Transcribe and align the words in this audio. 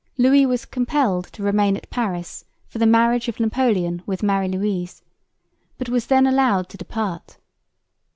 Louis 0.17 0.47
was 0.47 0.65
compelled 0.65 1.25
to 1.25 1.43
remain 1.43 1.77
at 1.77 1.91
Paris 1.91 2.43
for 2.65 2.79
the 2.79 2.87
marriage 2.87 3.27
of 3.27 3.39
Napoleon 3.39 4.01
with 4.07 4.23
Marie 4.23 4.47
Louise, 4.47 5.03
but 5.77 5.89
was 5.89 6.07
then 6.07 6.25
allowed 6.25 6.69
to 6.69 6.77
depart. 6.77 7.37